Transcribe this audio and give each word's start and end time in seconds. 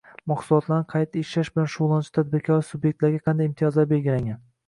maxsulotlarni 0.29 0.85
qayta 0.93 1.19
ishlash 1.23 1.51
bilan 1.57 1.67
shug‘ullanuvchi 1.73 2.15
tadbirkorlik 2.17 2.67
sub’ektlariga 2.71 3.23
qanday 3.29 3.51
imtiyozlar 3.51 3.89
belgilangan? 3.95 4.43